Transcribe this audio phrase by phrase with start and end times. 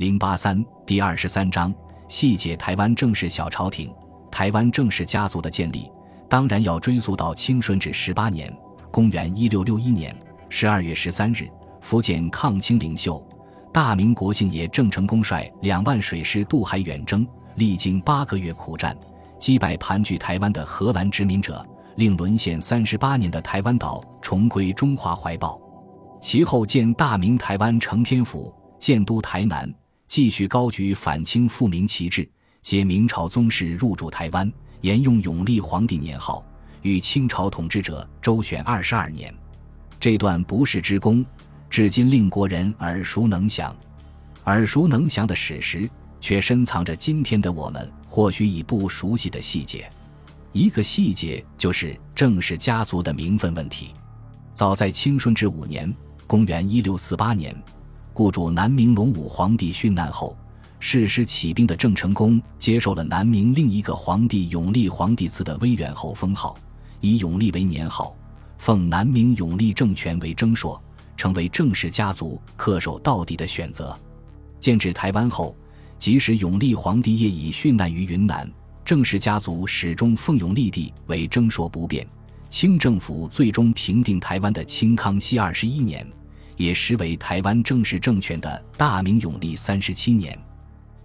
[0.00, 1.70] 零八三第二十三章
[2.08, 3.92] 细节台湾正式小朝廷，
[4.30, 5.92] 台湾正式家族的建立，
[6.26, 8.50] 当然要追溯到清顺治十八年
[8.90, 10.16] （公元一六六一年）
[10.48, 11.46] 十二月十三日，
[11.82, 13.22] 福建抗清领袖
[13.74, 18.96] 大明国姓爷郑成功率两万水师渡海远征，历经八个月苦战，
[19.38, 21.62] 击败盘踞台湾的荷兰殖民者，
[21.96, 25.60] 令沦陷三十八年的台湾岛重归中华怀抱。
[26.22, 29.70] 其后建大明台湾承天府，建都台南，
[30.10, 32.28] 继续高举反清复明旗帜，
[32.62, 36.44] 接明朝宗室入主台湾，沿用永历皇帝年号，
[36.82, 39.32] 与清朝统治者周旋二十二年。
[40.00, 41.24] 这段不世之功，
[41.70, 43.72] 至今令国人耳熟能详。
[44.46, 45.88] 耳熟能详的史实，
[46.20, 49.88] 却深藏着今天的我们或许已不熟悉的细节。
[50.50, 53.94] 一个细节就是郑氏家族的名分问题。
[54.54, 55.94] 早在清顺治五年。
[56.26, 57.52] 公元一六四八年，
[58.12, 60.36] 故主南明隆武皇帝殉难后，
[60.78, 66.56] 誓师起兵的郑成功接受了南明另一个皇帝永历皇帝赐的威远侯封号，
[67.00, 68.14] 以永历为年号，
[68.58, 70.82] 奉南明永历政权为征朔，
[71.16, 73.96] 成为郑氏家族恪守到底的选择。
[74.58, 75.56] 建制台湾后，
[75.96, 78.50] 即使永历皇帝业已殉难于云南，
[78.84, 82.06] 郑氏家族始终奉永历帝为征朔不变。
[82.50, 86.04] 清政府最终平定台湾的清康熙二十一年。
[86.60, 90.38] 也实为台湾正式政权的大明永历三十七年，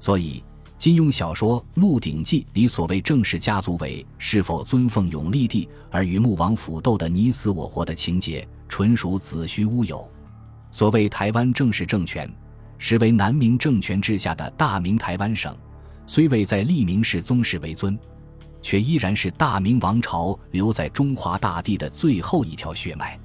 [0.01, 0.43] 所以
[0.77, 10.05] 金庸小说《鹿鼎记》里所谓正式家族为是否尊奉永历帝而与穆王府斗得你死我活的情节，纯属子虚乌有。
[10.71, 12.29] 所谓台湾正式政权，
[12.77, 15.55] 实为南明政权之下的大明台湾省，
[16.05, 17.97] 虽未在立明氏宗室为尊，
[18.61, 23.17] 却依然是大明王朝留在中华大地的最后一条血脉，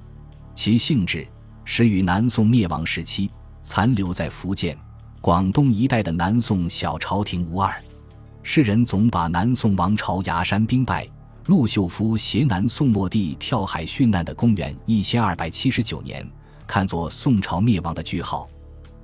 [0.55, 1.27] 其性质。
[1.63, 3.29] 始与南宋灭亡时期
[3.61, 4.77] 残留在福建、
[5.21, 7.73] 广东一带的南宋小朝廷无二。
[8.43, 11.07] 世人总把南宋王朝崖山兵败，
[11.45, 16.27] 陆秀夫携南宋末帝跳海殉难的公元一千二百七十九年
[16.65, 18.49] 看作宋朝灭亡的句号，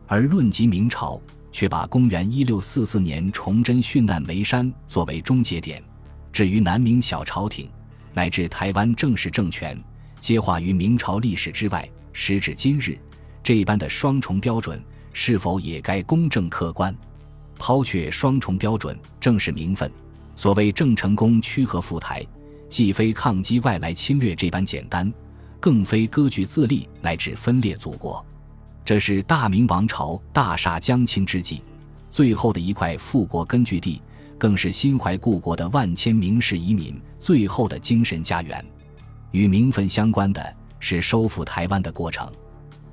[0.08, 5.84] 而论及明朝，却把公元一六四四年崇祯殉难眉山作为终结点。
[6.34, 7.70] 至于南明小朝廷
[8.14, 9.80] 乃至台湾正式政权，
[10.20, 11.88] 皆化于明朝历史之外。
[12.20, 12.98] 时至今日，
[13.44, 14.84] 这般的双重标准
[15.14, 16.94] 是否也该公正客观？
[17.60, 19.90] 抛却双重标准，正是名分。
[20.36, 22.26] 所谓郑成功驱和赴台，
[22.68, 25.14] 既非抗击外来侵略这般简单，
[25.60, 28.26] 更非割据自立乃至分裂祖国。
[28.84, 31.62] 这是大明王朝大厦将倾之际，
[32.10, 34.02] 最后的一块复国根据地，
[34.40, 38.66] 更是心怀故国的万千名士遗民最后的精神家园。
[39.30, 40.57] 与名分相关的。
[40.80, 42.32] 是收复台湾的过程，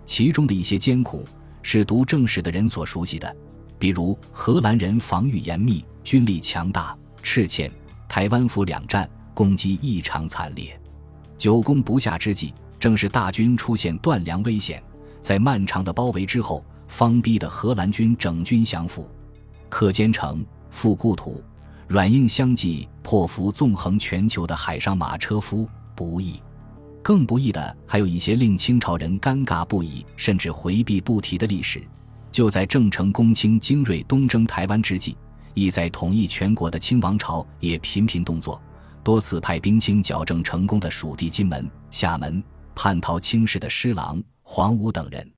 [0.04, 1.24] 其中的一些艰苦
[1.62, 3.36] 是读正史的人所熟悉的，
[3.78, 7.70] 比如荷兰人防御严密，军力强大，赤欠
[8.08, 10.78] 台湾府两战攻击异常惨烈，
[11.36, 14.82] 久攻不下之际，正是大军出现断粮危险，
[15.20, 19.08] 在漫长的包围之后，方逼的荷兰军整军降服，
[19.68, 21.42] 克坚城，复故土，
[21.88, 26.40] 软硬相济，破服纵横全球的海上马车夫不易。
[27.04, 31.86] 更不易的，还有一些令清朝人尴尬不已，甚至回避不提的历史。
[32.32, 35.14] 就在郑成功清精锐东征台湾之际，
[35.52, 38.58] 意在统一全国的清王朝也频频动作，
[39.02, 42.42] 多次派兵清矫正成功的属地金门、厦门，
[42.74, 45.30] 叛逃清室的施琅、黄武等人，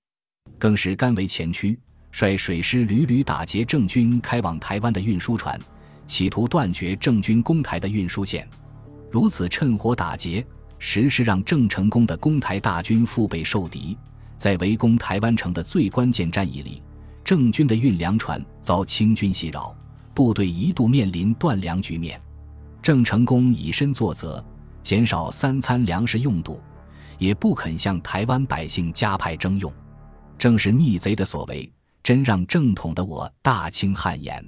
[0.61, 1.77] 更是甘为前驱，
[2.13, 5.61] 率水师屡屡打劫郑军开往台湾的运输船，
[6.07, 8.49] 企图断绝郑军攻台的运输线。
[9.11, 10.47] 如此趁火打劫。
[10.79, 13.97] 实是让郑成功的攻台大军腹背受敌，
[14.37, 16.83] 在围攻台湾城的最关键战役里，
[17.25, 19.75] 郑军的运粮船遭清军袭扰，
[20.15, 22.21] 部队一度面临断粮局面。
[22.83, 24.45] 郑成功以身作则，
[24.83, 26.61] 减少三餐粮食用度，
[27.19, 29.73] 也不肯向台湾百姓加派征用。
[30.39, 31.69] 正是逆贼的所为，
[32.03, 34.45] 真让正统的我大清汗颜。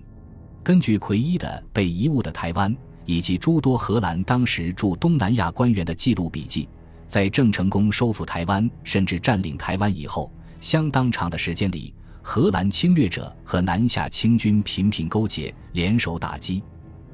[0.63, 2.77] 根据奎一的被遗误的台湾。
[3.09, 6.69] 以及诸多荷兰当时驻东南亚官员的记录笔记，
[7.07, 16.63] 在郑成功收复台湾甚至占领台湾以后，相当长的时间里，荷兰侵略者和南下清军频频勾结，联手打击。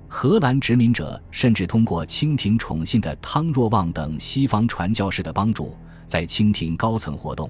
[0.09, 5.77] 荷兰殖民者甚至通过清廷宠信的汤若望等西方传教士的帮助，
[6.09, 7.49] 在清廷高层活动，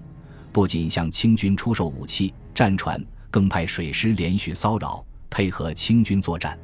[0.52, 6.58] 不仅向清军出售武器、战船，更派水师连续骚扰，配合清军作战。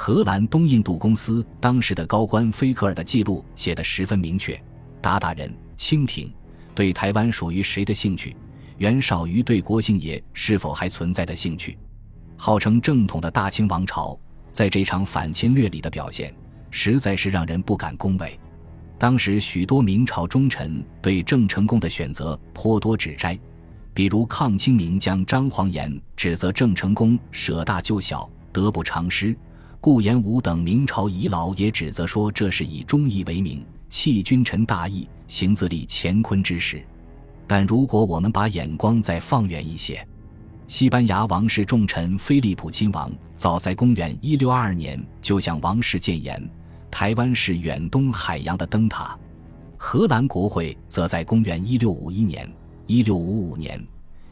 [0.00, 4.54] 荷兰东印度公司当时的高官菲克尔的记录写得十分明确：
[5.02, 6.32] 鞑靼人、清廷
[6.72, 8.36] 对台湾属于谁的兴趣，
[8.76, 11.76] 远少于对郭姓爷是否还存在的兴趣。
[12.36, 14.16] 号称正统的大清王朝，
[14.52, 16.32] 在这场反侵略里的表现，
[16.70, 18.38] 实在是让人不敢恭维。
[18.98, 23.36] 当时许多明朝忠臣对郑成功的选择颇多指摘，
[23.92, 29.34] 比如抗清名将张煌言指责郑成功舍大救小，得不偿失；
[29.80, 36.82] 顾炎武等明朝遗老也指责说这是以忠义为名，弃君臣大义，行自立乾坤之实。
[37.46, 40.06] 但如果我们把眼光再放远一些，
[40.66, 46.50] 西班牙王室重臣菲利普亲王早在公元一六二二年就向王室谏言，
[46.90, 49.16] 台湾是远东海洋的灯塔。
[49.76, 52.52] 荷兰国会则在公元一六五一年、
[52.88, 53.80] 一六五五年、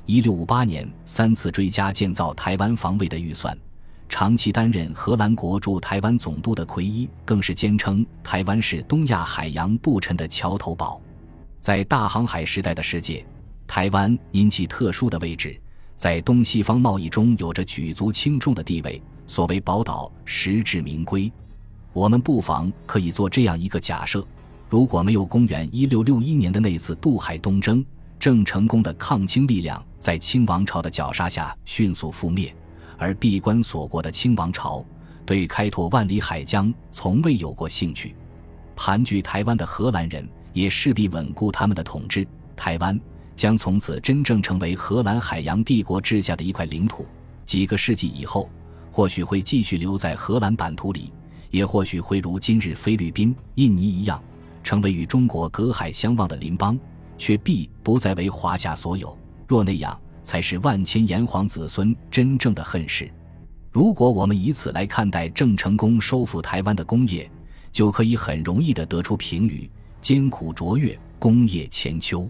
[0.06, 3.56] 一六五八年三次追加建造台湾防卫的预算。
[4.08, 11.00] 长期担任荷兰国驻台湾总督的奎伊更是坚称台湾是东亚海洋不沉的桥头堡。
[11.60, 13.26] 在大航海时代的世界，
[13.66, 15.60] 台湾因其特殊的位置。
[15.96, 19.02] 在东西方贸易中有着举足轻重的地位。
[19.26, 21.32] 所谓宝岛，实至名归。
[21.92, 24.24] 我们不妨可以做这样一个假设：
[24.68, 27.84] 如果没有公元一六六一年的那次渡海东征，
[28.20, 32.54] 郑成功的抗清力量在清王朝的绞杀下迅速覆灭，
[32.98, 34.84] 而闭关锁国的清王朝
[35.24, 38.14] 对开拓万里海疆从未有过兴趣，
[38.74, 42.26] 盘踞台湾的荷兰人也势必稳固他们的统治。
[42.54, 42.98] 台湾。
[43.36, 47.04] 将从此真正成为荷兰海洋帝国治下的一块领土。
[47.44, 48.48] 几个世纪以后，
[48.90, 51.12] 或许会继续留在荷兰版图里，
[51.50, 54.18] 也或许会如今日菲律宾、印尼一样，
[54.64, 56.78] 成为与中国隔海相望的邻邦，
[57.18, 59.14] 却必不再为华夏所有。
[59.46, 63.08] 若那样，才是万千炎黄子孙真正的恨事。
[63.70, 67.30] 如果我们以此来看待郑成功收复台湾的功业，
[67.70, 69.70] 就可以很容易地得出评语：
[70.00, 72.28] 艰苦卓越，功业千秋。